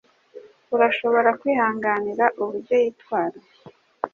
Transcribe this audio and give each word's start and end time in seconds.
Urashobora 0.75 1.29
kwihanganira 1.39 2.25
uburyo 2.41 2.75
yitwara? 2.83 3.37